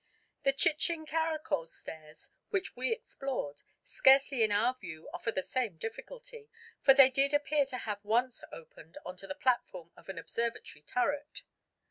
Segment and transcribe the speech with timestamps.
[0.41, 6.49] The Chichen Caracol stairs, which we explored, scarcely in our view offer the same difficulty,
[6.81, 10.81] for they did appear to have once opened on to the platform of an observatory
[10.81, 11.43] turret.